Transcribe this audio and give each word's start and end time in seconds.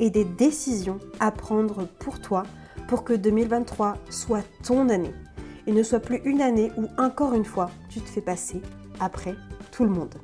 et 0.00 0.10
des 0.10 0.24
décisions 0.24 0.98
à 1.20 1.30
prendre 1.30 1.86
pour 1.98 2.20
toi 2.20 2.44
pour 2.88 3.04
que 3.04 3.12
2023 3.12 3.96
soit 4.10 4.44
ton 4.62 4.88
année 4.88 5.14
et 5.66 5.72
ne 5.72 5.82
soit 5.82 6.00
plus 6.00 6.20
une 6.24 6.42
année 6.42 6.70
où 6.76 6.86
encore 6.98 7.34
une 7.34 7.44
fois 7.44 7.70
tu 7.88 8.00
te 8.00 8.08
fais 8.08 8.20
passer 8.20 8.60
après 9.00 9.34
tout 9.72 9.84
le 9.84 9.90
monde. 9.90 10.14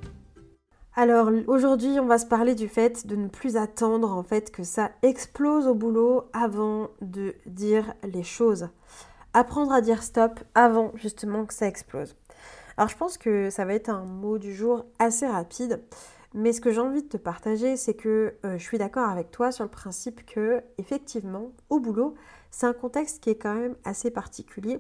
Alors 0.97 1.31
aujourd'hui, 1.47 1.99
on 2.01 2.07
va 2.07 2.19
se 2.19 2.27
parler 2.27 2.55
du 2.55 2.69
fait 2.69 3.07
de 3.07 3.17
ne 3.17 3.29
plus 3.29 3.57
attendre 3.57 4.13
en 4.13 4.23
fait 4.23 4.51
que 4.51 4.65
ça 4.65 4.91
explose 5.03 5.67
au 5.67 5.75
boulot 5.75 6.25
avant 6.33 6.89
de 7.01 7.35
dire 7.47 7.95
les 8.03 8.25
choses. 8.25 8.69
Apprendre 9.33 9.73
à 9.73 9.81
dire 9.81 10.03
stop 10.03 10.41
avant 10.55 10.91
justement 10.97 11.47
que 11.47 11.55
ça 11.55 11.69
explose. 11.69 12.17
Alors 12.77 12.89
je 12.89 12.97
pense 12.97 13.19
que 13.19 13.51
ça 13.51 13.65
va 13.65 13.75
être 13.75 13.89
un 13.89 14.05
mot 14.05 14.39
du 14.39 14.55
jour 14.55 14.85
assez 14.99 15.27
rapide 15.27 15.81
mais 16.35 16.53
ce 16.53 16.61
que 16.61 16.71
j'ai 16.71 16.81
envie 16.81 17.03
de 17.03 17.09
te 17.09 17.17
partager, 17.17 17.77
c'est 17.77 17.95
que 17.95 18.35
euh, 18.45 18.57
je 18.57 18.63
suis 18.63 18.79
d'accord 18.79 19.09
avec 19.09 19.31
toi 19.31 19.51
sur 19.51 19.65
le 19.65 19.71
principe 19.71 20.25
que, 20.27 20.63
effectivement, 20.79 21.51
au 21.71 21.81
boulot, 21.81 22.15
c'est 22.51 22.67
un 22.67 22.73
contexte 22.73 23.21
qui 23.23 23.31
est 23.31 23.37
quand 23.37 23.55
même 23.55 23.75
assez 23.85 24.13
particulier, 24.13 24.79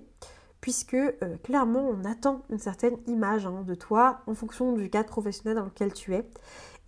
puisque 0.60 0.94
euh, 0.94 1.12
clairement, 1.42 1.88
on 1.88 2.04
attend 2.04 2.42
une 2.50 2.60
certaine 2.60 2.96
image 3.08 3.46
hein, 3.46 3.64
de 3.66 3.74
toi 3.74 4.20
en 4.26 4.34
fonction 4.34 4.74
du 4.74 4.90
cadre 4.90 5.08
professionnel 5.08 5.56
dans 5.56 5.64
lequel 5.64 5.92
tu 5.92 6.14
es. 6.14 6.24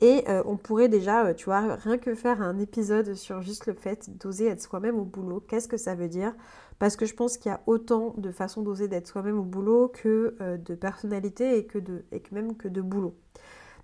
Et 0.01 0.25
euh, 0.29 0.43
on 0.47 0.57
pourrait 0.57 0.89
déjà, 0.89 1.35
tu 1.35 1.47
vois, 1.47 1.77
rien 1.77 1.99
que 1.99 2.15
faire 2.15 2.41
un 2.41 2.59
épisode 2.59 3.15
sur 3.15 3.41
juste 3.43 3.67
le 3.67 3.75
fait 3.75 4.17
d'oser 4.19 4.47
être 4.47 4.63
soi-même 4.63 4.99
au 4.99 5.05
boulot. 5.05 5.41
Qu'est-ce 5.41 5.69
que 5.69 5.77
ça 5.77 5.95
veut 5.97 6.09
dire? 6.09 6.35
Parce 6.79 6.97
que 6.97 7.07
je 7.07 7.15
pense 7.15 7.37
qu'il 7.37 7.51
y 7.51 7.55
a 7.55 7.61
autant 7.67 8.15
de 8.17 8.31
façons 8.31 8.63
d'oser 8.63 8.89
d'être 8.89 9.07
soi-même 9.07 9.39
au 9.39 9.45
boulot 9.45 9.89
que 9.89 10.37
de 10.57 10.75
personnalité 10.75 11.57
et 11.57 11.69
et 12.11 12.21
que 12.21 12.35
même 12.35 12.57
que 12.57 12.67
de 12.67 12.81
boulot. 12.81 13.15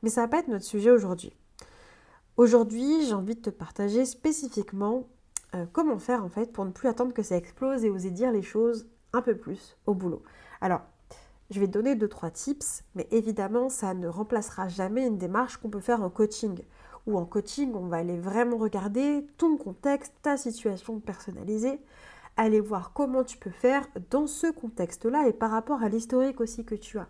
Mais 0.02 0.10
ça 0.10 0.22
va 0.22 0.28
pas 0.28 0.38
être 0.38 0.48
notre 0.48 0.64
sujet 0.64 0.90
aujourd'hui. 0.90 1.32
Aujourd'hui, 2.36 3.04
j'ai 3.04 3.14
envie 3.14 3.34
de 3.34 3.40
te 3.40 3.50
partager 3.50 4.04
spécifiquement 4.04 5.08
euh, 5.54 5.66
comment 5.72 5.98
faire 5.98 6.24
en 6.24 6.28
fait 6.28 6.52
pour 6.52 6.64
ne 6.64 6.70
plus 6.70 6.88
attendre 6.88 7.12
que 7.12 7.22
ça 7.22 7.36
explose 7.36 7.84
et 7.84 7.90
oser 7.90 8.10
dire 8.10 8.30
les 8.30 8.42
choses 8.42 8.86
un 9.12 9.22
peu 9.22 9.36
plus 9.36 9.76
au 9.86 9.94
boulot. 9.94 10.22
Alors, 10.60 10.82
je 11.50 11.58
vais 11.60 11.66
te 11.66 11.72
donner 11.72 11.94
deux 11.94 12.08
trois 12.08 12.30
tips, 12.30 12.84
mais 12.94 13.08
évidemment, 13.10 13.70
ça 13.70 13.94
ne 13.94 14.06
remplacera 14.06 14.68
jamais 14.68 15.06
une 15.06 15.18
démarche 15.18 15.56
qu'on 15.56 15.70
peut 15.70 15.80
faire 15.80 16.02
en 16.02 16.10
coaching. 16.10 16.60
Ou 17.06 17.16
en 17.16 17.24
coaching, 17.24 17.74
on 17.74 17.86
va 17.86 17.96
aller 17.96 18.18
vraiment 18.18 18.58
regarder 18.58 19.26
ton 19.38 19.56
contexte, 19.56 20.12
ta 20.20 20.36
situation 20.36 21.00
personnalisée, 21.00 21.80
aller 22.36 22.60
voir 22.60 22.92
comment 22.92 23.24
tu 23.24 23.38
peux 23.38 23.50
faire 23.50 23.86
dans 24.10 24.26
ce 24.26 24.48
contexte-là 24.52 25.26
et 25.26 25.32
par 25.32 25.50
rapport 25.50 25.82
à 25.82 25.88
l'historique 25.88 26.40
aussi 26.40 26.64
que 26.64 26.74
tu 26.74 26.98
as 26.98 27.08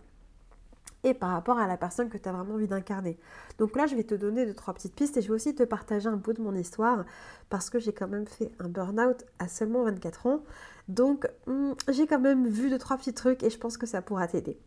et 1.04 1.14
par 1.14 1.30
rapport 1.30 1.58
à 1.58 1.66
la 1.66 1.76
personne 1.76 2.08
que 2.08 2.18
tu 2.18 2.28
as 2.28 2.32
vraiment 2.32 2.54
envie 2.54 2.68
d'incarner. 2.68 3.18
Donc 3.58 3.76
là, 3.76 3.86
je 3.86 3.94
vais 3.94 4.04
te 4.04 4.14
donner 4.14 4.46
deux, 4.46 4.54
trois 4.54 4.74
petites 4.74 4.94
pistes 4.94 5.16
et 5.16 5.22
je 5.22 5.28
vais 5.28 5.34
aussi 5.34 5.54
te 5.54 5.62
partager 5.62 6.08
un 6.08 6.16
bout 6.16 6.32
de 6.32 6.42
mon 6.42 6.54
histoire 6.54 7.04
parce 7.50 7.70
que 7.70 7.78
j'ai 7.78 7.92
quand 7.92 8.08
même 8.08 8.26
fait 8.26 8.50
un 8.58 8.68
burn-out 8.68 9.24
à 9.38 9.48
seulement 9.48 9.84
24 9.84 10.26
ans. 10.26 10.42
Donc 10.88 11.28
hmm, 11.46 11.72
j'ai 11.88 12.06
quand 12.06 12.20
même 12.20 12.46
vu 12.48 12.70
deux, 12.70 12.78
trois 12.78 12.96
petits 12.96 13.14
trucs 13.14 13.42
et 13.42 13.50
je 13.50 13.58
pense 13.58 13.76
que 13.76 13.86
ça 13.86 14.02
pourra 14.02 14.26
t'aider. 14.26 14.58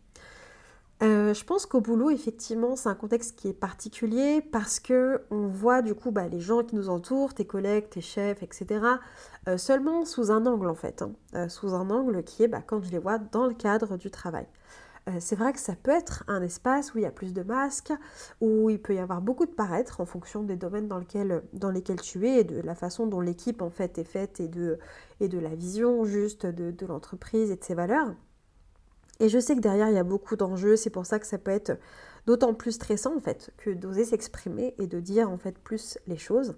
Euh, 1.02 1.34
je 1.34 1.44
pense 1.44 1.66
qu'au 1.66 1.80
boulot, 1.80 2.10
effectivement, 2.10 2.76
c'est 2.76 2.88
un 2.88 2.94
contexte 2.94 3.36
qui 3.36 3.48
est 3.48 3.52
particulier 3.52 4.40
parce 4.40 4.78
que 4.78 5.22
on 5.32 5.48
voit 5.48 5.82
du 5.82 5.94
coup 5.96 6.12
bah, 6.12 6.28
les 6.28 6.38
gens 6.38 6.62
qui 6.62 6.76
nous 6.76 6.88
entourent, 6.88 7.34
tes 7.34 7.44
collègues, 7.44 7.90
tes 7.90 8.00
chefs, 8.00 8.40
etc., 8.44 8.84
euh, 9.48 9.58
seulement 9.58 10.04
sous 10.04 10.30
un 10.30 10.46
angle 10.46 10.68
en 10.68 10.76
fait, 10.76 11.02
hein. 11.02 11.10
euh, 11.34 11.48
sous 11.48 11.74
un 11.74 11.90
angle 11.90 12.22
qui 12.22 12.44
est 12.44 12.48
bah, 12.48 12.62
quand 12.64 12.80
je 12.84 12.90
les 12.92 12.98
vois 12.98 13.18
dans 13.18 13.46
le 13.46 13.54
cadre 13.54 13.96
du 13.96 14.12
travail. 14.12 14.46
Euh, 15.08 15.16
c'est 15.18 15.34
vrai 15.34 15.52
que 15.52 15.58
ça 15.58 15.74
peut 15.74 15.90
être 15.90 16.22
un 16.28 16.42
espace 16.42 16.94
où 16.94 16.98
il 16.98 17.02
y 17.02 17.06
a 17.06 17.10
plus 17.10 17.32
de 17.32 17.42
masques, 17.42 17.92
où 18.40 18.70
il 18.70 18.80
peut 18.80 18.94
y 18.94 18.98
avoir 18.98 19.20
beaucoup 19.20 19.46
de 19.46 19.50
paraître 19.50 20.00
en 20.00 20.06
fonction 20.06 20.44
des 20.44 20.56
domaines 20.56 20.86
dans, 20.86 20.98
lesquels 20.98 22.00
tu 22.00 22.28
es 22.28 22.40
et 22.40 22.44
de 22.44 22.60
la 22.60 22.74
façon 22.76 23.06
dont 23.06 23.20
l'équipe 23.20 23.62
en 23.62 23.70
fait 23.70 23.98
est 23.98 24.04
faite 24.04 24.38
et 24.38 24.48
de, 24.48 24.78
de 25.20 25.38
la 25.38 25.54
vision 25.54 26.04
juste 26.04 26.46
de, 26.46 26.86
l'entreprise 26.86 27.50
et 27.50 27.56
de 27.56 27.64
ses 27.64 27.74
valeurs. 27.74 28.14
Et 29.18 29.28
je 29.28 29.38
sais 29.38 29.56
que 29.56 29.60
derrière 29.60 29.88
il 29.88 29.94
y 29.94 29.98
a 29.98 30.04
beaucoup 30.04 30.36
d'enjeux, 30.36 30.76
c'est 30.76 30.90
pour 30.90 31.06
ça 31.06 31.18
que 31.18 31.26
ça 31.26 31.38
peut 31.38 31.50
être 31.50 31.78
d'autant 32.26 32.54
plus 32.54 32.72
stressant 32.72 33.16
en 33.16 33.20
fait 33.20 33.52
que 33.56 33.70
d'oser 33.70 34.04
s'exprimer 34.04 34.74
et 34.78 34.86
de 34.86 35.00
dire 35.00 35.30
en 35.30 35.38
fait 35.38 35.58
plus 35.58 35.98
les 36.06 36.16
choses. 36.16 36.56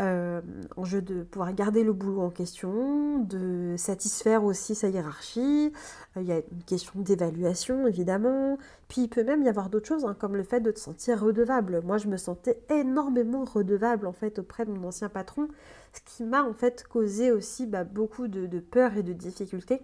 Euh, 0.00 0.40
enjeu 0.76 1.02
de 1.02 1.22
pouvoir 1.22 1.52
garder 1.52 1.84
le 1.84 1.92
boulot 1.92 2.22
en 2.22 2.30
question, 2.30 3.20
de 3.20 3.76
satisfaire 3.78 4.42
aussi 4.42 4.74
sa 4.74 4.88
hiérarchie. 4.88 5.72
Euh, 6.16 6.20
il 6.20 6.26
y 6.26 6.32
a 6.32 6.38
une 6.38 6.64
question 6.66 6.98
d'évaluation 7.00 7.86
évidemment. 7.86 8.58
Puis 8.88 9.02
il 9.02 9.08
peut 9.08 9.22
même 9.22 9.44
y 9.44 9.48
avoir 9.48 9.70
d'autres 9.70 9.86
choses, 9.86 10.04
hein, 10.04 10.16
comme 10.18 10.34
le 10.34 10.42
fait 10.42 10.60
de 10.60 10.72
te 10.72 10.80
sentir 10.80 11.20
redevable. 11.20 11.80
Moi, 11.84 11.98
je 11.98 12.08
me 12.08 12.16
sentais 12.16 12.58
énormément 12.70 13.44
redevable 13.44 14.08
en 14.08 14.12
fait 14.12 14.40
auprès 14.40 14.64
de 14.64 14.72
mon 14.72 14.88
ancien 14.88 15.08
patron, 15.08 15.46
ce 15.92 16.00
qui 16.04 16.24
m'a 16.24 16.42
en 16.42 16.54
fait 16.54 16.84
causé 16.88 17.30
aussi 17.30 17.66
bah, 17.66 17.84
beaucoup 17.84 18.26
de, 18.26 18.58
peur 18.58 18.96
et 18.96 19.04
de 19.04 19.12
difficultés 19.12 19.80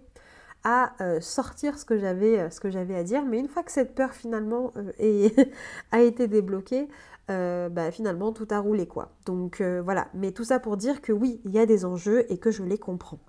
à 0.65 0.93
euh, 1.03 1.21
sortir 1.21 1.79
ce 1.79 1.85
que 1.85 1.99
j'avais 1.99 2.51
ce 2.51 2.61
que 2.61 2.71
j'avais 2.71 2.95
à 2.95 3.03
dire 3.03 3.25
mais 3.25 3.39
une 3.39 3.49
fois 3.49 3.63
que 3.63 3.73
cette 3.73 3.95
peur 3.95 4.13
finalement 4.13 4.73
a 5.93 6.01
été 6.01 6.29
débloquée 6.29 6.89
euh, 7.31 7.69
bah, 7.69 7.93
finalement 7.93 8.33
tout 8.33 8.49
a 8.51 8.59
roulé 8.59 8.87
quoi. 8.87 9.13
Donc 9.25 9.61
euh, 9.61 9.81
voilà, 9.83 10.09
mais 10.15 10.33
tout 10.33 10.43
ça 10.43 10.59
pour 10.59 10.77
dire 10.77 11.01
que 11.01 11.13
oui, 11.13 11.41
il 11.45 11.53
y 11.53 11.61
a 11.61 11.67
des 11.67 11.85
enjeux 11.85 12.31
et 12.33 12.39
que 12.39 12.51
je 12.51 12.65
les 12.65 12.79
comprends. 12.79 13.21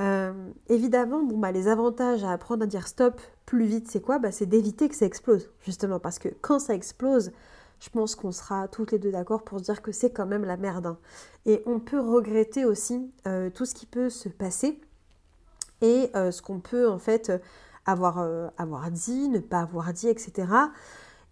Euh, 0.00 0.32
évidemment, 0.68 1.24
bon, 1.24 1.38
bah, 1.38 1.50
les 1.50 1.66
avantages 1.68 2.22
à 2.22 2.30
apprendre 2.30 2.62
à 2.62 2.66
dire 2.66 2.86
stop 2.86 3.20
plus 3.44 3.64
vite, 3.64 3.90
c'est 3.90 4.00
quoi? 4.00 4.18
Bah, 4.18 4.30
C'est 4.30 4.46
d'éviter 4.46 4.88
que 4.88 4.94
ça 4.94 5.06
explose, 5.06 5.50
justement, 5.60 5.98
parce 5.98 6.18
que 6.18 6.28
quand 6.40 6.60
ça 6.60 6.74
explose, 6.74 7.32
je 7.80 7.88
pense 7.90 8.14
qu'on 8.14 8.30
sera 8.30 8.68
toutes 8.68 8.92
les 8.92 8.98
deux 8.98 9.10
d'accord 9.10 9.42
pour 9.42 9.58
se 9.58 9.64
dire 9.64 9.82
que 9.82 9.90
c'est 9.92 10.10
quand 10.10 10.26
même 10.26 10.44
la 10.44 10.56
merde. 10.56 10.86
Hein. 10.86 10.98
Et 11.46 11.62
on 11.66 11.80
peut 11.80 12.00
regretter 12.00 12.64
aussi 12.64 13.10
tout 13.54 13.64
ce 13.64 13.74
qui 13.74 13.86
peut 13.86 14.10
se 14.10 14.28
passer 14.28 14.80
et 15.82 16.10
ce 16.14 16.42
qu'on 16.42 16.60
peut 16.60 16.88
en 16.88 16.98
fait 16.98 17.32
avoir, 17.84 18.26
avoir 18.58 18.90
dit, 18.90 19.28
ne 19.28 19.38
pas 19.38 19.60
avoir 19.60 19.92
dit, 19.92 20.08
etc. 20.08 20.46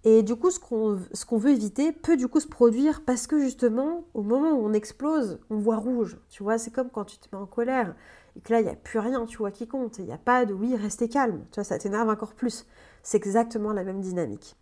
Et 0.05 0.23
du 0.23 0.37
coup, 0.37 0.51
ce 0.51 0.59
qu'on 0.59 1.39
veut 1.39 1.51
éviter 1.51 1.91
peut 1.91 2.19
du 2.19 2.29
coup 2.29 2.39
se 2.39 2.47
produire 2.47 3.03
parce 3.07 3.27
que 3.27 3.41
justement, 3.41 4.05
au 4.13 4.23
moment 4.23 4.51
où 4.51 4.67
on 4.67 4.75
explose, 4.75 5.39
on 5.49 5.57
voit 5.57 5.79
rouge. 5.79 6.19
Tu 6.29 6.43
vois, 6.43 6.59
c'est 6.59 6.71
comme 6.71 6.91
quand 6.91 7.05
tu 7.05 7.17
te 7.17 7.35
mets 7.35 7.41
en 7.41 7.47
colère 7.47 7.95
et 8.37 8.41
que 8.41 8.53
là, 8.53 8.61
il 8.61 8.65
n'y 8.65 8.71
a 8.71 8.77
plus 8.77 8.99
rien, 8.99 9.25
tu 9.25 9.39
vois, 9.39 9.51
qui 9.51 9.67
compte. 9.67 9.99
Il 9.99 10.05
n'y 10.05 10.13
a 10.13 10.19
pas 10.19 10.45
de 10.45 10.53
oui, 10.53 10.77
restez 10.77 11.09
calme. 11.09 11.45
Tu 11.51 11.57
vois, 11.57 11.65
ça 11.65 11.79
t'énerve 11.79 12.11
encore 12.11 12.35
plus. 12.35 12.67
C'est 13.03 13.17
exactement 13.17 13.73
la 13.73 13.83
même 13.83 14.01
dynamique. 14.01 14.57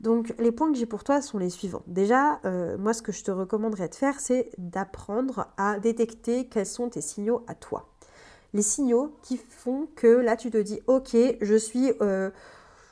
Donc, 0.00 0.34
les 0.38 0.52
points 0.52 0.72
que 0.72 0.78
j'ai 0.78 0.86
pour 0.86 1.04
toi 1.04 1.20
sont 1.20 1.38
les 1.38 1.50
suivants. 1.50 1.82
Déjà, 1.86 2.40
euh, 2.44 2.78
moi, 2.78 2.94
ce 2.94 3.02
que 3.02 3.12
je 3.12 3.22
te 3.22 3.30
recommanderais 3.30 3.88
de 3.88 3.94
faire, 3.94 4.18
c'est 4.20 4.50
d'apprendre 4.56 5.48
à 5.58 5.78
détecter 5.78 6.48
quels 6.48 6.66
sont 6.66 6.88
tes 6.88 7.00
signaux 7.02 7.44
à 7.48 7.54
toi. 7.54 7.88
Les 8.56 8.62
signaux 8.62 9.14
qui 9.20 9.36
font 9.36 9.86
que 9.96 10.06
là, 10.06 10.34
tu 10.34 10.50
te 10.50 10.56
dis, 10.56 10.80
ok, 10.86 11.14
je 11.42 11.54
suis... 11.56 11.92
Euh, 12.00 12.30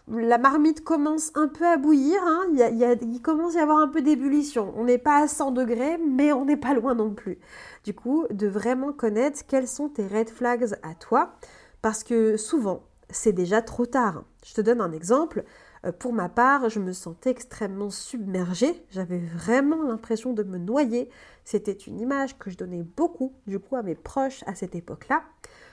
la 0.09 0.37
marmite 0.37 0.85
commence 0.85 1.33
un 1.35 1.49
peu 1.49 1.65
à 1.67 1.79
bouillir, 1.79 2.21
hein. 2.23 2.43
il, 2.53 3.23
commence 3.23 3.57
à 3.57 3.61
y 3.61 3.63
avoir 3.63 3.79
un 3.79 3.89
peu 3.89 4.03
d'ébullition. 4.03 4.75
On 4.77 4.85
n'est 4.85 4.99
pas 4.99 5.23
à 5.23 5.27
100 5.27 5.53
degrés, 5.53 5.97
mais 5.97 6.35
on 6.35 6.45
n'est 6.45 6.59
pas 6.59 6.75
loin 6.75 6.95
non 6.95 7.15
plus. 7.15 7.39
Du 7.83 7.95
coup, 7.95 8.27
de 8.29 8.47
vraiment 8.47 8.93
connaître 8.93 9.41
quels 9.49 9.67
sont 9.67 9.89
tes 9.89 10.07
red 10.07 10.29
flags 10.29 10.75
à 10.83 10.95
toi, 10.95 11.33
parce 11.81 12.05
que 12.05 12.37
souvent, 12.37 12.83
c'est 13.09 13.33
déjà 13.33 13.63
trop 13.63 13.87
tard. 13.87 14.25
Je 14.45 14.53
te 14.53 14.61
donne 14.61 14.83
un 14.83 14.93
exemple. 14.93 15.45
Euh, 15.87 15.93
pour 15.93 16.13
ma 16.13 16.29
part, 16.29 16.69
je 16.69 16.81
me 16.81 16.93
sentais 16.93 17.31
extrêmement 17.31 17.89
submergée. 17.89 18.85
J'avais 18.91 19.21
vraiment 19.21 19.83
l'impression 19.83 20.35
de 20.35 20.43
me 20.43 20.59
noyer. 20.59 21.09
C'était 21.45 21.73
une 21.73 22.01
image 22.01 22.39
que 22.39 22.51
je 22.51 22.57
donnais 22.57 22.83
beaucoup, 22.83 23.35
du 23.47 23.59
coup, 23.59 23.77
à 23.77 23.83
mes 23.83 23.95
proches 23.95 24.43
à 24.47 24.55
cette 24.55 24.75
époque-là. 24.75 25.23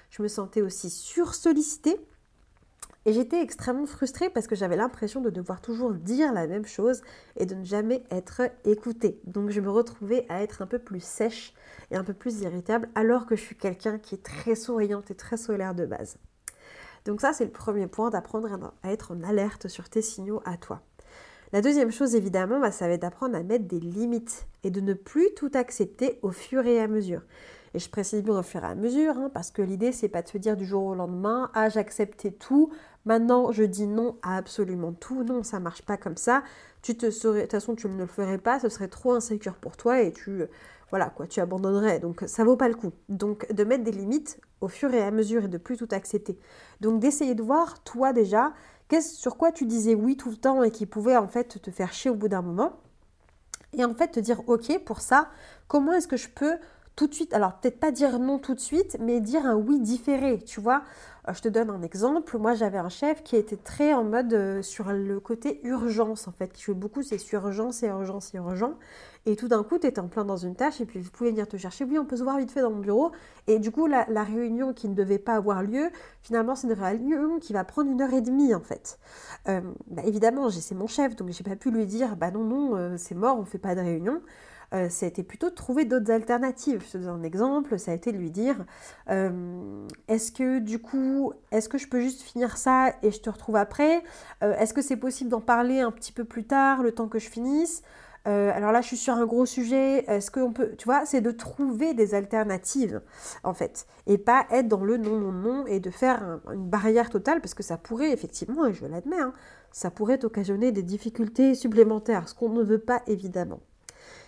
Je 0.09 0.21
me 0.21 0.27
sentais 0.27 0.61
aussi 0.61 0.89
sursollicitée 0.89 1.97
Et 3.05 3.13
j'étais 3.13 3.41
extrêmement 3.41 3.87
frustrée 3.87 4.29
parce 4.29 4.45
que 4.45 4.55
j'avais 4.55 4.75
l'impression 4.75 5.21
de 5.21 5.31
devoir 5.31 5.61
toujours 5.61 5.93
dire 5.93 6.33
la 6.33 6.45
même 6.45 6.65
chose 6.65 7.01
et 7.35 7.45
de 7.47 7.55
ne 7.55 7.63
jamais 7.63 8.03
être 8.11 8.43
écoutée. 8.63 9.19
Donc 9.25 9.49
je 9.49 9.59
me 9.59 9.71
retrouvais 9.71 10.25
à 10.29 10.43
être 10.43 10.61
un 10.61 10.67
peu 10.67 10.77
plus 10.77 11.03
sèche 11.03 11.53
et 11.89 11.95
un 11.95 12.03
peu 12.03 12.13
plus 12.13 12.41
irritable 12.41 12.89
alors 12.93 13.25
que 13.25 13.35
je 13.35 13.41
suis 13.41 13.55
quelqu'un 13.55 13.97
qui 13.97 14.15
est 14.15 14.23
très 14.23 14.55
souriante 14.55 15.09
et 15.09 15.15
très 15.15 15.37
solaire 15.37 15.73
de 15.73 15.85
base. 15.87 16.17
Donc 17.05 17.21
ça 17.21 17.33
c'est 17.33 17.45
le 17.45 17.51
premier 17.51 17.87
point 17.87 18.11
d'apprendre 18.11 18.71
à 18.83 18.91
être 18.91 19.11
en 19.13 19.23
alerte 19.23 19.67
sur 19.67 19.89
tes 19.89 20.03
signaux 20.03 20.41
à 20.45 20.57
toi. 20.57 20.83
La 21.53 21.61
deuxième 21.61 21.91
chose 21.91 22.15
évidemment, 22.15 22.61
bah, 22.61 22.71
ça 22.71 22.87
va 22.87 22.93
être 22.93 23.01
d'apprendre 23.01 23.35
à 23.35 23.43
mettre 23.43 23.65
des 23.65 23.81
limites 23.81 24.47
et 24.63 24.71
de 24.71 24.79
ne 24.79 24.93
plus 24.93 25.33
tout 25.35 25.51
accepter 25.53 26.17
au 26.21 26.31
fur 26.31 26.65
et 26.65 26.79
à 26.79 26.87
mesure. 26.87 27.23
Et 27.73 27.79
je 27.79 27.89
précise 27.89 28.23
bien 28.23 28.39
au 28.39 28.43
fur 28.43 28.63
et 28.63 28.67
à 28.67 28.75
mesure, 28.75 29.17
hein, 29.17 29.29
parce 29.33 29.51
que 29.51 29.61
l'idée, 29.61 29.91
c'est 29.91 30.07
pas 30.07 30.21
de 30.21 30.29
se 30.29 30.37
dire 30.37 30.55
du 30.55 30.65
jour 30.65 30.83
au 30.85 30.95
lendemain, 30.95 31.51
ah, 31.53 31.67
j'acceptais 31.67 32.31
tout, 32.31 32.71
maintenant 33.03 33.51
je 33.51 33.63
dis 33.63 33.85
non 33.85 34.15
à 34.21 34.37
absolument 34.37 34.93
tout. 34.93 35.23
Non, 35.25 35.43
ça 35.43 35.59
marche 35.59 35.81
pas 35.81 35.97
comme 35.97 36.15
ça. 36.15 36.43
Tu 36.81 36.95
te 36.95 37.11
serais, 37.11 37.39
de 37.39 37.41
toute 37.43 37.51
façon, 37.51 37.75
tu 37.75 37.89
ne 37.89 37.97
le 37.97 38.05
ferais 38.05 38.37
pas, 38.37 38.61
ce 38.61 38.69
serait 38.69 38.87
trop 38.87 39.11
insécure 39.11 39.55
pour 39.55 39.75
toi 39.75 40.01
et 40.01 40.13
tu, 40.13 40.43
voilà, 40.89 41.09
quoi, 41.09 41.27
tu 41.27 41.41
abandonnerais. 41.41 41.99
Donc, 41.99 42.23
ça 42.27 42.45
vaut 42.45 42.55
pas 42.55 42.69
le 42.69 42.75
coup. 42.75 42.93
Donc, 43.09 43.51
de 43.51 43.63
mettre 43.65 43.83
des 43.83 43.91
limites 43.91 44.39
au 44.61 44.69
fur 44.69 44.93
et 44.93 45.01
à 45.01 45.11
mesure 45.11 45.43
et 45.43 45.47
de 45.49 45.57
plus 45.57 45.75
tout 45.75 45.89
accepter. 45.91 46.37
Donc, 46.79 47.01
d'essayer 47.01 47.35
de 47.35 47.43
voir, 47.43 47.83
toi 47.83 48.13
déjà, 48.13 48.53
sur 48.99 49.37
quoi 49.37 49.53
tu 49.53 49.65
disais 49.65 49.95
oui 49.95 50.17
tout 50.17 50.29
le 50.29 50.35
temps 50.35 50.63
et 50.63 50.71
qui 50.71 50.85
pouvait 50.85 51.15
en 51.15 51.27
fait 51.27 51.61
te 51.61 51.71
faire 51.71 51.93
chier 51.93 52.11
au 52.11 52.15
bout 52.15 52.27
d'un 52.27 52.41
moment. 52.41 52.73
Et 53.73 53.85
en 53.85 53.93
fait, 53.93 54.09
te 54.09 54.19
dire, 54.19 54.41
ok, 54.47 54.79
pour 54.83 54.99
ça, 54.99 55.29
comment 55.67 55.93
est-ce 55.93 56.07
que 56.07 56.17
je 56.17 56.27
peux 56.27 56.57
tout 56.95 57.07
de 57.07 57.13
suite, 57.13 57.33
alors 57.33 57.53
peut-être 57.53 57.79
pas 57.79 57.91
dire 57.91 58.19
non 58.19 58.37
tout 58.37 58.53
de 58.53 58.59
suite, 58.59 58.97
mais 58.99 59.21
dire 59.21 59.45
un 59.45 59.55
oui 59.55 59.79
différé, 59.79 60.39
tu 60.39 60.59
vois. 60.59 60.83
Euh, 61.27 61.33
je 61.33 61.41
te 61.41 61.49
donne 61.49 61.69
un 61.69 61.81
exemple. 61.81 62.37
Moi, 62.37 62.53
j'avais 62.53 62.77
un 62.77 62.89
chef 62.89 63.23
qui 63.23 63.35
était 63.35 63.57
très 63.57 63.93
en 63.93 64.03
mode 64.03 64.33
euh, 64.33 64.61
sur 64.61 64.91
le 64.91 65.19
côté 65.19 65.61
urgence, 65.63 66.27
en 66.27 66.31
fait, 66.31 66.51
qui 66.51 66.63
jouait 66.63 66.73
beaucoup, 66.73 67.03
c'est 67.03 67.17
sur 67.17 67.45
urgence 67.45 67.83
et 67.83 67.87
urgence 67.87 68.33
et 68.33 68.37
urgent. 68.37 68.75
Et 69.27 69.35
tout 69.35 69.47
d'un 69.47 69.63
coup, 69.63 69.77
tu 69.77 69.85
étais 69.85 69.99
en 69.99 70.07
plein 70.07 70.25
dans 70.25 70.37
une 70.37 70.55
tâche 70.55 70.81
et 70.81 70.85
puis 70.85 70.99
vous 70.99 71.11
pouvez 71.11 71.29
venir 71.29 71.47
te 71.47 71.55
chercher. 71.55 71.85
Oui, 71.85 71.99
on 71.99 72.05
peut 72.05 72.17
se 72.17 72.23
voir 72.23 72.37
vite 72.37 72.51
fait 72.51 72.61
dans 72.61 72.71
mon 72.71 72.79
bureau. 72.79 73.11
Et 73.47 73.59
du 73.59 73.71
coup, 73.71 73.85
la, 73.85 74.05
réunion 74.23 74.73
qui 74.73 74.89
ne 74.89 74.95
devait 74.95 75.19
pas 75.19 75.35
avoir 75.35 75.61
lieu, 75.61 75.91
finalement, 76.21 76.55
c'est 76.55 76.67
une 76.67 76.73
réunion 76.73 77.39
qui 77.39 77.53
va 77.53 77.63
prendre 77.63 77.91
une 77.91 78.01
heure 78.01 78.13
et 78.13 78.21
demie, 78.21 78.55
en 78.55 78.61
fait. 78.61 78.97
Euh, 79.47 79.61
bah, 79.87 80.01
évidemment, 80.05 80.49
c'est 80.49 80.75
mon 80.75 80.87
chef, 80.87 81.15
donc 81.15 81.29
j'ai 81.29 81.43
pas 81.43 81.55
pu 81.55 81.69
lui 81.69 81.85
dire, 81.85 82.15
bah 82.15 82.31
non, 82.31 82.43
non, 82.43 82.97
c'est 82.97 83.15
mort, 83.15 83.37
on 83.39 83.45
fait 83.45 83.59
pas 83.59 83.75
de 83.75 83.81
réunion. 83.81 84.21
Euh, 84.73 84.87
ça 84.87 85.05
a 85.05 85.09
été 85.09 85.21
plutôt 85.23 85.49
de 85.49 85.55
trouver 85.55 85.83
d'autres 85.85 86.11
alternatives. 86.11 86.83
Je 86.85 86.97
te 86.97 87.05
un 87.05 87.23
exemple, 87.23 87.77
ça 87.77 87.91
a 87.91 87.93
été 87.93 88.11
de 88.11 88.17
lui 88.17 88.31
dire 88.31 88.55
euh, 89.09 89.85
est-ce 90.07 90.31
que 90.31 90.59
du 90.59 90.79
coup, 90.79 91.33
est-ce 91.51 91.67
que 91.67 91.77
je 91.77 91.87
peux 91.87 91.99
juste 91.99 92.21
finir 92.21 92.57
ça 92.57 92.93
et 93.03 93.11
je 93.11 93.19
te 93.19 93.29
retrouve 93.29 93.57
après? 93.57 94.01
Euh, 94.43 94.55
Est-ce 94.57 94.73
que 94.73 94.81
c'est 94.81 94.95
possible 94.95 95.29
d'en 95.29 95.41
parler 95.41 95.81
un 95.81 95.91
petit 95.91 96.13
peu 96.13 96.23
plus 96.23 96.45
tard, 96.45 96.83
le 96.83 96.93
temps 96.93 97.09
que 97.09 97.19
je 97.19 97.29
finisse? 97.29 97.81
Alors 98.23 98.71
là, 98.71 98.81
je 98.81 98.87
suis 98.87 98.97
sur 98.97 99.15
un 99.15 99.25
gros 99.25 99.47
sujet. 99.47 100.05
Est-ce 100.07 100.29
qu'on 100.29 100.53
peut, 100.53 100.75
tu 100.77 100.85
vois, 100.85 101.07
c'est 101.07 101.21
de 101.21 101.31
trouver 101.31 101.95
des 101.95 102.13
alternatives 102.13 103.01
en 103.43 103.55
fait, 103.55 103.87
et 104.05 104.19
pas 104.19 104.45
être 104.51 104.67
dans 104.67 104.83
le 104.83 104.97
non, 104.97 105.17
non, 105.17 105.31
non, 105.31 105.65
et 105.65 105.79
de 105.79 105.89
faire 105.89 106.39
une 106.53 106.69
barrière 106.69 107.09
totale, 107.09 107.41
parce 107.41 107.55
que 107.55 107.63
ça 107.63 107.77
pourrait 107.77 108.11
effectivement, 108.11 108.67
et 108.67 108.73
je 108.73 108.85
l'admets, 108.85 109.19
hein, 109.19 109.33
ça 109.71 109.89
pourrait 109.89 110.23
occasionner 110.23 110.71
des 110.71 110.83
difficultés 110.83 111.55
supplémentaires, 111.55 112.29
ce 112.29 112.35
qu'on 112.35 112.49
ne 112.49 112.61
veut 112.63 112.77
pas 112.77 113.01
évidemment. 113.07 113.59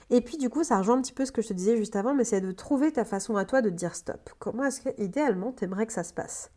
Et 0.10 0.22
puis 0.22 0.38
du 0.38 0.50
coup, 0.50 0.64
ça 0.64 0.78
rejoint 0.78 0.98
un 0.98 1.02
petit 1.02 1.14
peu 1.14 1.26
ce 1.26 1.32
que 1.32 1.42
je 1.42 1.50
te 1.50 1.54
disais 1.54 1.78
juste 1.78 1.96
avant, 1.96 2.14
mais 2.14 2.24
c'est 2.24 2.42
de 2.42 2.52
trouver 2.52 2.92
ta 2.92 3.06
façon 3.06 3.36
à 3.36 3.46
toi 3.46 3.62
de 3.62 3.70
dire 3.70 3.96
stop. 3.96 4.30
Comment 4.40 4.66
est-ce 4.66 4.82
que 4.82 5.02
idéalement 5.02 5.52
tu 5.52 5.64
aimerais 5.64 5.88
que 5.88 5.94
ça 5.94 6.04
se 6.04 6.14
passe? 6.14 6.52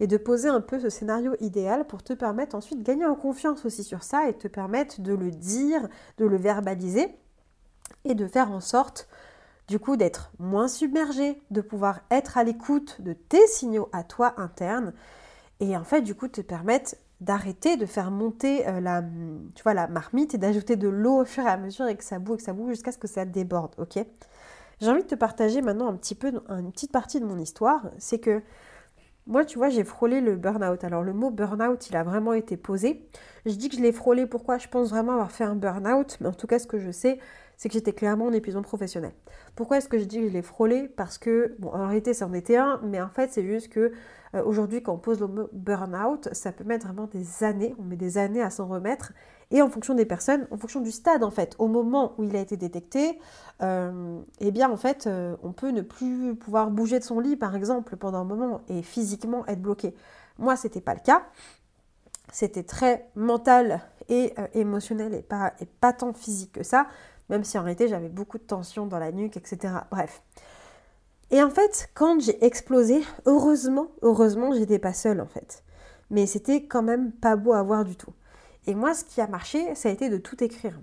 Et 0.00 0.06
de 0.06 0.16
poser 0.16 0.48
un 0.48 0.60
peu 0.60 0.80
ce 0.80 0.90
scénario 0.90 1.34
idéal 1.40 1.86
pour 1.86 2.02
te 2.02 2.12
permettre 2.12 2.56
ensuite 2.56 2.80
de 2.80 2.84
gagner 2.84 3.06
en 3.06 3.14
confiance 3.14 3.64
aussi 3.64 3.84
sur 3.84 4.02
ça 4.02 4.28
et 4.28 4.34
te 4.34 4.48
permettre 4.48 5.00
de 5.00 5.14
le 5.14 5.30
dire, 5.30 5.88
de 6.18 6.26
le 6.26 6.36
verbaliser 6.36 7.14
et 8.04 8.14
de 8.14 8.26
faire 8.26 8.50
en 8.50 8.60
sorte 8.60 9.08
du 9.68 9.78
coup 9.78 9.96
d'être 9.96 10.32
moins 10.38 10.68
submergé, 10.68 11.40
de 11.50 11.60
pouvoir 11.60 12.00
être 12.10 12.36
à 12.36 12.44
l'écoute 12.44 13.00
de 13.00 13.12
tes 13.12 13.46
signaux 13.46 13.88
à 13.92 14.02
toi 14.02 14.34
internes 14.36 14.92
et 15.60 15.76
en 15.76 15.84
fait 15.84 16.02
du 16.02 16.14
coup 16.14 16.28
te 16.28 16.40
permettre 16.40 16.96
d'arrêter 17.24 17.76
de 17.76 17.86
faire 17.86 18.10
monter 18.10 18.66
euh, 18.68 18.80
la, 18.80 19.02
tu 19.54 19.62
vois, 19.62 19.74
la 19.74 19.88
marmite 19.88 20.34
et 20.34 20.38
d'ajouter 20.38 20.76
de 20.76 20.88
l'eau 20.88 21.22
au 21.22 21.24
fur 21.24 21.44
et 21.44 21.48
à 21.48 21.56
mesure 21.56 21.86
et 21.86 21.96
que 21.96 22.04
ça 22.04 22.18
boue 22.18 22.36
que 22.36 22.42
ça 22.42 22.52
boue 22.52 22.68
jusqu'à 22.68 22.92
ce 22.92 22.98
que 22.98 23.08
ça 23.08 23.24
déborde, 23.24 23.74
ok? 23.78 24.04
J'ai 24.80 24.90
envie 24.90 25.02
de 25.02 25.08
te 25.08 25.14
partager 25.14 25.62
maintenant 25.62 25.88
un 25.88 25.96
petit 25.96 26.14
peu 26.14 26.32
une 26.48 26.72
petite 26.72 26.92
partie 26.92 27.20
de 27.20 27.24
mon 27.24 27.38
histoire, 27.38 27.90
c'est 27.98 28.18
que 28.18 28.42
moi, 29.26 29.44
tu 29.46 29.56
vois, 29.56 29.70
j'ai 29.70 29.84
frôlé 29.84 30.20
le 30.20 30.36
burn-out. 30.36 30.84
Alors, 30.84 31.02
le 31.02 31.14
mot 31.14 31.30
burn-out, 31.30 31.88
il 31.88 31.96
a 31.96 32.02
vraiment 32.02 32.34
été 32.34 32.58
posé. 32.58 33.08
Je 33.46 33.54
dis 33.54 33.70
que 33.70 33.76
je 33.76 33.80
l'ai 33.80 33.92
frôlé, 33.92 34.26
pourquoi? 34.26 34.58
Je 34.58 34.68
pense 34.68 34.90
vraiment 34.90 35.12
avoir 35.12 35.32
fait 35.32 35.44
un 35.44 35.54
burn-out, 35.54 36.18
mais 36.20 36.28
en 36.28 36.32
tout 36.32 36.46
cas, 36.46 36.58
ce 36.58 36.66
que 36.66 36.78
je 36.78 36.90
sais, 36.90 37.18
c'est 37.56 37.68
que 37.68 37.74
j'étais 37.74 37.92
clairement 37.92 38.26
en 38.26 38.32
épuisement 38.32 38.62
professionnel. 38.62 39.12
Pourquoi 39.54 39.78
est-ce 39.78 39.88
que 39.88 39.98
je 39.98 40.04
dis 40.04 40.20
que 40.20 40.28
je 40.28 40.32
l'ai 40.32 40.42
frôlé? 40.42 40.88
Parce 40.88 41.18
que, 41.18 41.54
bon, 41.58 41.68
en 41.68 41.86
réalité, 41.86 42.14
ça 42.14 42.26
en 42.26 42.32
était 42.32 42.56
un, 42.56 42.80
mais 42.82 43.00
en 43.00 43.08
fait, 43.08 43.32
c'est 43.32 43.44
juste 43.44 43.68
que 43.68 43.92
euh, 44.34 44.42
aujourd'hui, 44.44 44.82
quand 44.82 44.94
on 44.94 44.98
pose 44.98 45.20
le 45.20 45.28
mot 45.28 45.48
burn-out, 45.52 46.28
ça 46.32 46.52
peut 46.52 46.64
mettre 46.64 46.86
vraiment 46.86 47.06
des 47.06 47.44
années, 47.44 47.74
on 47.78 47.84
met 47.84 47.96
des 47.96 48.18
années 48.18 48.42
à 48.42 48.50
s'en 48.50 48.66
remettre. 48.66 49.12
Et 49.50 49.62
en 49.62 49.68
fonction 49.68 49.94
des 49.94 50.06
personnes, 50.06 50.48
en 50.50 50.56
fonction 50.56 50.80
du 50.80 50.90
stade 50.90 51.22
en 51.22 51.30
fait, 51.30 51.54
au 51.58 51.68
moment 51.68 52.14
où 52.18 52.24
il 52.24 52.34
a 52.34 52.40
été 52.40 52.56
détecté, 52.56 53.20
euh, 53.62 54.18
eh 54.40 54.50
bien 54.50 54.70
en 54.70 54.76
fait, 54.76 55.06
euh, 55.06 55.36
on 55.42 55.52
peut 55.52 55.70
ne 55.70 55.82
plus 55.82 56.34
pouvoir 56.34 56.70
bouger 56.70 56.98
de 56.98 57.04
son 57.04 57.20
lit 57.20 57.36
par 57.36 57.54
exemple 57.54 57.96
pendant 57.96 58.18
un 58.18 58.24
moment 58.24 58.62
et 58.68 58.82
physiquement 58.82 59.46
être 59.46 59.60
bloqué. 59.60 59.94
Moi, 60.38 60.56
c'était 60.56 60.80
pas 60.80 60.94
le 60.94 61.00
cas. 61.00 61.22
C'était 62.32 62.64
très 62.64 63.08
mental 63.14 63.82
et 64.08 64.34
émotionnel 64.54 65.14
et 65.14 65.22
pas, 65.22 65.52
et 65.60 65.66
pas 65.66 65.92
tant 65.92 66.12
physique 66.12 66.52
que 66.52 66.62
ça, 66.62 66.86
même 67.28 67.44
si 67.44 67.58
en 67.58 67.62
réalité 67.62 67.88
j'avais 67.88 68.08
beaucoup 68.08 68.38
de 68.38 68.42
tension 68.42 68.86
dans 68.86 68.98
la 68.98 69.12
nuque, 69.12 69.36
etc. 69.36 69.74
Bref. 69.90 70.22
Et 71.30 71.42
en 71.42 71.50
fait, 71.50 71.90
quand 71.94 72.20
j'ai 72.20 72.44
explosé, 72.44 73.02
heureusement, 73.26 73.88
heureusement, 74.02 74.52
j'étais 74.52 74.78
pas 74.78 74.92
seule 74.92 75.20
en 75.20 75.26
fait. 75.26 75.64
Mais 76.10 76.26
c'était 76.26 76.64
quand 76.64 76.82
même 76.82 77.12
pas 77.12 77.36
beau 77.36 77.54
à 77.54 77.62
voir 77.62 77.84
du 77.84 77.96
tout. 77.96 78.12
Et 78.66 78.74
moi, 78.74 78.94
ce 78.94 79.04
qui 79.04 79.20
a 79.20 79.26
marché, 79.26 79.74
ça 79.74 79.88
a 79.88 79.92
été 79.92 80.08
de 80.08 80.16
tout 80.16 80.42
écrire. 80.42 80.78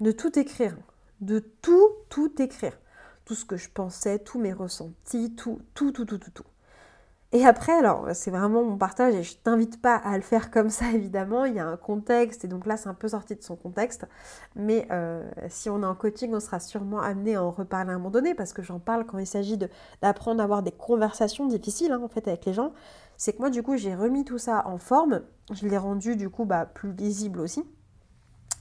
De 0.00 0.12
tout 0.12 0.38
écrire. 0.38 0.76
De 1.20 1.38
tout, 1.38 1.88
tout 2.08 2.40
écrire. 2.40 2.78
Tout 3.24 3.34
ce 3.34 3.44
que 3.44 3.56
je 3.56 3.68
pensais, 3.68 4.18
tous 4.18 4.40
mes 4.40 4.52
ressentis, 4.52 5.34
tout, 5.36 5.60
tout, 5.74 5.92
tout, 5.92 6.04
tout, 6.04 6.18
tout, 6.18 6.30
tout. 6.30 6.44
Et 7.34 7.46
après, 7.46 7.72
alors, 7.72 8.08
c'est 8.12 8.30
vraiment 8.30 8.62
mon 8.62 8.76
partage 8.76 9.14
et 9.14 9.22
je 9.22 9.34
t'invite 9.36 9.80
pas 9.80 9.96
à 9.96 10.16
le 10.16 10.22
faire 10.22 10.50
comme 10.50 10.68
ça, 10.68 10.84
évidemment. 10.92 11.46
Il 11.46 11.54
y 11.54 11.60
a 11.60 11.66
un 11.66 11.78
contexte 11.78 12.44
et 12.44 12.48
donc 12.48 12.66
là, 12.66 12.76
c'est 12.76 12.90
un 12.90 12.94
peu 12.94 13.08
sorti 13.08 13.34
de 13.34 13.42
son 13.42 13.56
contexte. 13.56 14.06
Mais 14.54 14.86
euh, 14.90 15.26
si 15.48 15.70
on 15.70 15.82
est 15.82 15.86
en 15.86 15.94
coaching, 15.94 16.34
on 16.34 16.40
sera 16.40 16.60
sûrement 16.60 17.00
amené 17.00 17.36
à 17.36 17.42
en 17.42 17.50
reparler 17.50 17.90
à 17.90 17.94
un 17.94 17.96
moment 17.96 18.10
donné 18.10 18.34
parce 18.34 18.52
que 18.52 18.62
j'en 18.62 18.78
parle 18.78 19.06
quand 19.06 19.18
il 19.18 19.26
s'agit 19.26 19.58
d'apprendre 20.02 20.42
à 20.42 20.44
avoir 20.44 20.62
des 20.62 20.72
conversations 20.72 21.46
difficiles, 21.46 21.92
hein, 21.92 22.02
en 22.04 22.08
fait, 22.08 22.28
avec 22.28 22.44
les 22.44 22.52
gens. 22.52 22.72
C'est 23.16 23.32
que 23.32 23.38
moi, 23.38 23.48
du 23.48 23.62
coup, 23.62 23.78
j'ai 23.78 23.94
remis 23.94 24.26
tout 24.26 24.38
ça 24.38 24.66
en 24.66 24.76
forme. 24.76 25.22
Je 25.52 25.66
l'ai 25.66 25.78
rendu, 25.78 26.16
du 26.16 26.28
coup, 26.28 26.44
bah, 26.44 26.66
plus 26.66 26.92
visible 26.92 27.40
aussi. 27.40 27.64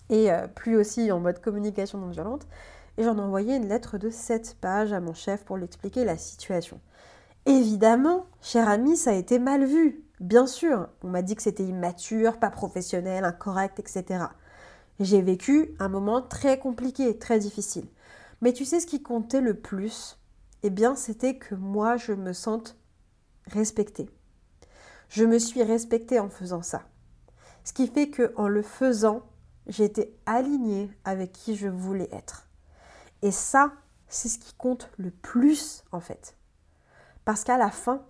Et 0.09 0.31
euh, 0.31 0.47
plus 0.47 0.77
aussi 0.77 1.11
en 1.11 1.19
mode 1.19 1.41
communication 1.41 1.97
non 1.97 2.07
violente. 2.07 2.47
Et 2.97 3.03
j'en 3.03 3.17
ai 3.17 3.21
envoyé 3.21 3.57
une 3.57 3.67
lettre 3.67 3.97
de 3.97 4.09
7 4.09 4.57
pages 4.61 4.93
à 4.93 5.01
mon 5.01 5.13
chef 5.13 5.43
pour 5.43 5.57
lui 5.57 5.65
expliquer 5.65 6.05
la 6.05 6.17
situation. 6.17 6.79
Évidemment, 7.45 8.27
cher 8.41 8.69
ami, 8.69 8.95
ça 8.95 9.11
a 9.11 9.15
été 9.15 9.39
mal 9.39 9.65
vu. 9.65 10.05
Bien 10.19 10.45
sûr, 10.45 10.89
on 11.01 11.07
m'a 11.07 11.23
dit 11.23 11.35
que 11.35 11.41
c'était 11.41 11.63
immature, 11.63 12.37
pas 12.37 12.51
professionnel, 12.51 13.25
incorrect, 13.25 13.79
etc. 13.79 14.25
J'ai 14.99 15.23
vécu 15.23 15.75
un 15.79 15.89
moment 15.89 16.21
très 16.21 16.59
compliqué, 16.59 17.17
très 17.17 17.39
difficile. 17.39 17.87
Mais 18.41 18.53
tu 18.53 18.65
sais 18.65 18.79
ce 18.79 18.85
qui 18.85 19.01
comptait 19.01 19.41
le 19.41 19.55
plus? 19.55 20.19
Eh 20.61 20.69
bien, 20.69 20.95
c'était 20.95 21.37
que 21.37 21.55
moi, 21.55 21.97
je 21.97 22.13
me 22.13 22.33
sente 22.33 22.77
respectée. 23.47 24.09
Je 25.09 25.25
me 25.25 25.39
suis 25.39 25.63
respectée 25.63 26.19
en 26.19 26.29
faisant 26.29 26.61
ça. 26.61 26.83
Ce 27.63 27.73
qui 27.73 27.87
fait 27.87 28.09
que 28.09 28.33
en 28.37 28.47
le 28.47 28.61
faisant, 28.61 29.23
j'étais 29.65 30.15
alignée 30.27 30.91
avec 31.03 31.31
qui 31.31 31.55
je 31.55 31.67
voulais 31.67 32.09
être. 32.11 32.47
Et 33.23 33.31
ça, 33.31 33.73
c'est 34.07 34.29
ce 34.29 34.37
qui 34.37 34.53
compte 34.53 34.89
le 34.97 35.09
plus 35.09 35.83
en 35.91 35.99
fait. 35.99 36.35
Parce 37.25 37.43
qu'à 37.43 37.57
la 37.57 37.71
fin, 37.71 38.03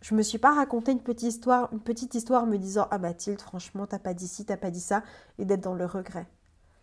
je 0.00 0.14
me 0.14 0.22
suis 0.22 0.38
pas 0.38 0.54
raconté 0.54 0.92
une 0.92 1.02
petite 1.02 1.28
histoire, 1.28 1.72
une 1.72 1.80
petite 1.80 2.14
histoire 2.14 2.46
me 2.46 2.56
disant 2.56 2.86
Ah 2.90 2.98
Mathilde, 2.98 3.40
franchement, 3.40 3.86
t'as 3.86 3.98
pas 3.98 4.14
dit 4.14 4.28
ci, 4.28 4.44
t'as 4.44 4.56
pas 4.56 4.70
dit 4.70 4.80
ça, 4.80 5.02
et 5.38 5.44
d'être 5.44 5.62
dans 5.62 5.74
le 5.74 5.86
regret. 5.86 6.26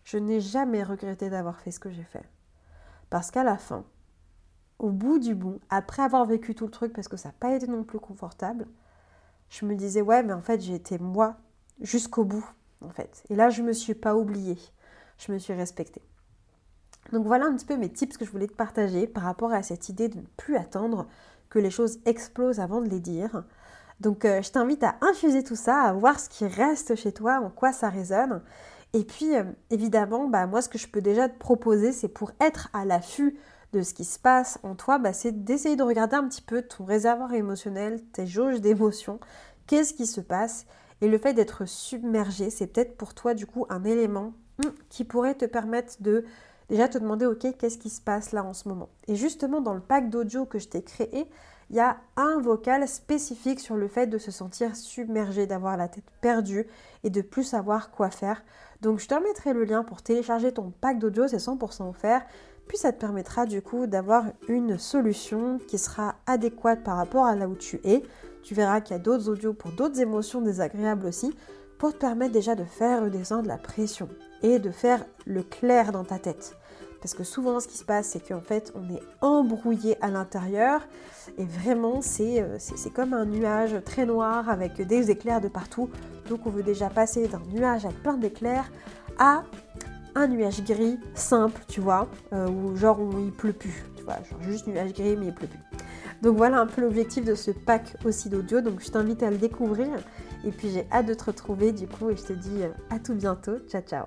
Je 0.04 0.18
n'ai 0.18 0.40
jamais 0.40 0.82
regretté 0.82 1.30
d'avoir 1.30 1.58
fait 1.60 1.70
ce 1.70 1.80
que 1.80 1.90
j'ai 1.90 2.04
fait. 2.04 2.24
Parce 3.10 3.30
qu'à 3.30 3.44
la 3.44 3.56
fin, 3.56 3.84
au 4.78 4.90
bout 4.90 5.18
du 5.18 5.34
bout, 5.34 5.60
après 5.70 6.02
avoir 6.02 6.26
vécu 6.26 6.54
tout 6.54 6.66
le 6.66 6.70
truc, 6.70 6.92
parce 6.92 7.08
que 7.08 7.16
ça 7.16 7.30
n'a 7.30 7.34
pas 7.38 7.54
été 7.54 7.66
non 7.66 7.84
plus 7.84 7.98
confortable, 7.98 8.66
je 9.48 9.64
me 9.64 9.74
disais 9.74 10.02
Ouais, 10.02 10.22
mais 10.22 10.32
en 10.32 10.42
fait, 10.42 10.60
j'ai 10.60 10.74
été 10.74 10.98
moi 10.98 11.36
jusqu'au 11.80 12.24
bout, 12.24 12.46
en 12.82 12.90
fait. 12.90 13.24
Et 13.30 13.36
là, 13.36 13.48
je 13.48 13.62
me 13.62 13.72
suis 13.72 13.94
pas 13.94 14.14
oubliée. 14.16 14.58
Je 15.18 15.32
me 15.32 15.38
suis 15.38 15.54
respectée. 15.54 16.02
Donc 17.12 17.26
voilà 17.26 17.46
un 17.46 17.54
petit 17.54 17.66
peu 17.66 17.76
mes 17.76 17.90
tips 17.90 18.16
que 18.16 18.24
je 18.24 18.30
voulais 18.30 18.48
te 18.48 18.54
partager 18.54 19.06
par 19.06 19.22
rapport 19.22 19.52
à 19.52 19.62
cette 19.62 19.88
idée 19.88 20.08
de 20.08 20.16
ne 20.18 20.26
plus 20.36 20.56
attendre 20.56 21.06
que 21.48 21.58
les 21.58 21.70
choses 21.70 21.98
explosent 22.04 22.60
avant 22.60 22.80
de 22.80 22.88
les 22.88 23.00
dire. 23.00 23.44
Donc 24.00 24.24
euh, 24.24 24.42
je 24.42 24.50
t'invite 24.50 24.82
à 24.82 24.96
infuser 25.00 25.42
tout 25.42 25.56
ça, 25.56 25.82
à 25.82 25.92
voir 25.92 26.20
ce 26.20 26.28
qui 26.28 26.46
reste 26.46 26.94
chez 26.96 27.12
toi, 27.12 27.40
en 27.40 27.50
quoi 27.50 27.72
ça 27.72 27.88
résonne. 27.88 28.42
Et 28.92 29.04
puis 29.04 29.36
euh, 29.36 29.44
évidemment, 29.70 30.28
bah, 30.28 30.46
moi 30.46 30.62
ce 30.62 30.68
que 30.68 30.78
je 30.78 30.88
peux 30.88 31.00
déjà 31.00 31.28
te 31.28 31.38
proposer, 31.38 31.92
c'est 31.92 32.08
pour 32.08 32.32
être 32.40 32.68
à 32.72 32.84
l'affût 32.84 33.38
de 33.72 33.82
ce 33.82 33.94
qui 33.94 34.04
se 34.04 34.18
passe 34.18 34.58
en 34.62 34.74
toi, 34.74 34.98
bah, 34.98 35.12
c'est 35.12 35.44
d'essayer 35.44 35.76
de 35.76 35.82
regarder 35.82 36.16
un 36.16 36.28
petit 36.28 36.42
peu 36.42 36.62
ton 36.62 36.84
réservoir 36.84 37.32
émotionnel, 37.34 38.02
tes 38.12 38.26
jauges 38.26 38.60
d'émotions, 38.60 39.18
qu'est-ce 39.66 39.94
qui 39.94 40.06
se 40.06 40.20
passe? 40.20 40.66
Et 41.00 41.08
le 41.08 41.18
fait 41.18 41.34
d'être 41.34 41.66
submergé, 41.66 42.50
c'est 42.50 42.66
peut-être 42.66 42.96
pour 42.96 43.14
toi 43.14 43.34
du 43.34 43.46
coup 43.46 43.66
un 43.68 43.84
élément 43.84 44.32
hmm, 44.58 44.70
qui 44.88 45.04
pourrait 45.04 45.34
te 45.34 45.44
permettre 45.44 45.94
de 46.00 46.24
déjà 46.68 46.88
te 46.88 46.98
demander, 46.98 47.26
ok, 47.26 47.56
qu'est-ce 47.58 47.78
qui 47.78 47.90
se 47.90 48.00
passe 48.00 48.32
là 48.32 48.44
en 48.44 48.52
ce 48.52 48.68
moment? 48.68 48.88
Et 49.08 49.16
justement, 49.16 49.60
dans 49.60 49.74
le 49.74 49.80
pack 49.80 50.10
d'audio 50.10 50.44
que 50.44 50.58
je 50.58 50.68
t'ai 50.68 50.82
créé, 50.82 51.28
il 51.70 51.76
y 51.76 51.80
a 51.80 51.96
un 52.16 52.38
vocal 52.40 52.86
spécifique 52.86 53.60
sur 53.60 53.76
le 53.76 53.88
fait 53.88 54.06
de 54.06 54.18
se 54.18 54.30
sentir 54.30 54.76
submergé, 54.76 55.46
d'avoir 55.46 55.76
la 55.76 55.88
tête 55.88 56.04
perdue 56.20 56.66
et 57.02 57.10
de 57.10 57.22
plus 57.22 57.42
savoir 57.42 57.90
quoi 57.90 58.10
faire. 58.10 58.44
Donc 58.82 59.00
je 59.00 59.08
te 59.08 59.14
remettrai 59.14 59.52
le 59.52 59.64
lien 59.64 59.82
pour 59.82 60.02
télécharger 60.02 60.52
ton 60.52 60.70
pack 60.70 60.98
d'audio, 60.98 61.26
c'est 61.26 61.38
100% 61.38 61.88
offert. 61.88 62.24
Puis 62.68 62.78
ça 62.78 62.92
te 62.92 63.00
permettra 63.00 63.46
du 63.46 63.62
coup 63.62 63.86
d'avoir 63.86 64.24
une 64.48 64.78
solution 64.78 65.58
qui 65.68 65.78
sera 65.78 66.16
adéquate 66.26 66.82
par 66.82 66.96
rapport 66.96 67.24
à 67.24 67.34
là 67.34 67.48
où 67.48 67.54
tu 67.54 67.80
es. 67.84 68.02
Tu 68.42 68.54
verras 68.54 68.80
qu'il 68.80 68.96
y 68.96 69.00
a 69.00 69.02
d'autres 69.02 69.28
audios 69.28 69.52
pour 69.52 69.72
d'autres 69.72 70.00
émotions 70.00 70.40
désagréables 70.40 71.06
aussi 71.06 71.32
pour 71.78 71.92
te 71.92 71.98
permettre 71.98 72.32
déjà 72.32 72.54
de 72.54 72.64
faire 72.64 73.02
redescendre 73.02 73.48
la 73.48 73.58
pression 73.58 74.08
et 74.42 74.58
de 74.58 74.70
faire 74.70 75.04
le 75.26 75.42
clair 75.42 75.92
dans 75.92 76.04
ta 76.04 76.18
tête. 76.18 76.56
Parce 77.00 77.14
que 77.14 77.24
souvent, 77.24 77.60
ce 77.60 77.68
qui 77.68 77.76
se 77.76 77.84
passe, 77.84 78.08
c'est 78.08 78.26
qu'en 78.26 78.40
fait, 78.40 78.72
on 78.74 78.92
est 78.92 79.02
embrouillé 79.20 79.96
à 80.02 80.08
l'intérieur. 80.08 80.80
Et 81.38 81.44
vraiment, 81.44 82.00
euh, 82.20 82.56
c'est 82.58 82.92
comme 82.92 83.12
un 83.12 83.26
nuage 83.26 83.76
très 83.84 84.06
noir 84.06 84.48
avec 84.48 84.80
des 84.80 85.10
éclairs 85.10 85.40
de 85.40 85.48
partout. 85.48 85.90
Donc, 86.28 86.46
on 86.46 86.50
veut 86.50 86.62
déjà 86.62 86.88
passer 86.88 87.28
d'un 87.28 87.42
nuage 87.52 87.84
avec 87.84 88.02
plein 88.02 88.16
d'éclairs 88.16 88.70
à 89.18 89.44
un 90.14 90.26
nuage 90.26 90.64
gris 90.64 90.98
simple, 91.14 91.60
tu 91.68 91.80
vois, 91.80 92.08
euh, 92.32 92.48
où 92.48 92.74
genre 92.76 93.00
où 93.00 93.12
il 93.20 93.32
pleut 93.32 93.52
plus. 93.52 93.84
Tu 93.96 94.02
vois, 94.02 94.16
genre 94.28 94.42
juste 94.42 94.66
nuage 94.66 94.92
gris, 94.94 95.16
mais 95.16 95.26
il 95.26 95.34
pleut 95.34 95.46
plus. 95.46 95.60
Donc 96.22 96.36
voilà 96.36 96.60
un 96.60 96.66
peu 96.66 96.80
l'objectif 96.80 97.24
de 97.24 97.34
ce 97.34 97.50
pack 97.50 97.96
aussi 98.04 98.28
d'audio. 98.28 98.60
Donc 98.60 98.80
je 98.80 98.90
t'invite 98.90 99.22
à 99.22 99.30
le 99.30 99.36
découvrir. 99.36 99.88
Et 100.44 100.50
puis 100.50 100.70
j'ai 100.70 100.86
hâte 100.90 101.06
de 101.06 101.14
te 101.14 101.24
retrouver 101.24 101.72
du 101.72 101.86
coup 101.86 102.10
et 102.10 102.16
je 102.16 102.22
te 102.22 102.32
dis 102.32 102.62
euh, 102.62 102.68
à 102.90 102.98
tout 102.98 103.14
bientôt. 103.14 103.58
Ciao 103.68 103.82
ciao 103.82 104.06